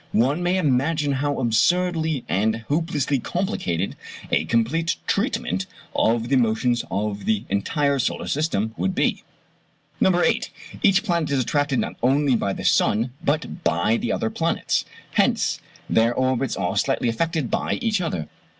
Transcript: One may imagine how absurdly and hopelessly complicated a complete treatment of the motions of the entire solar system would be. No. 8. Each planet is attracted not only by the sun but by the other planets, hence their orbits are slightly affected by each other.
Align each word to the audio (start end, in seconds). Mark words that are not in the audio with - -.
One 0.13 0.41
may 0.41 0.57
imagine 0.57 1.11
how 1.11 1.37
absurdly 1.39 2.25
and 2.27 2.61
hopelessly 2.69 3.19
complicated 3.19 3.95
a 4.31 4.45
complete 4.45 4.95
treatment 5.05 5.67
of 5.95 6.27
the 6.29 6.37
motions 6.37 6.83
of 6.89 7.25
the 7.25 7.43
entire 7.49 7.99
solar 7.99 8.27
system 8.27 8.73
would 8.77 8.95
be. 8.95 9.21
No. 9.99 10.19
8. 10.23 10.49
Each 10.81 11.03
planet 11.03 11.29
is 11.29 11.39
attracted 11.41 11.77
not 11.77 11.97
only 12.01 12.35
by 12.35 12.51
the 12.51 12.65
sun 12.65 13.11
but 13.23 13.61
by 13.63 13.95
the 13.95 14.11
other 14.11 14.31
planets, 14.31 14.85
hence 15.11 15.59
their 15.87 16.15
orbits 16.15 16.57
are 16.57 16.75
slightly 16.77 17.07
affected 17.07 17.51
by 17.51 17.73
each 17.75 18.01
other. 18.01 18.27